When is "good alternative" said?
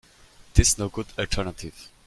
0.89-1.87